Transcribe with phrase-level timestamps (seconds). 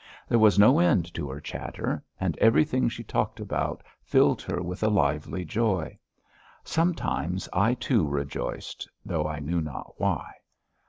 [0.27, 4.81] There was no end to her chatter, and everything she talked about filled her with
[4.81, 5.99] a lively joy.
[6.63, 10.31] Sometimes I, too, rejoiced, though I knew not why.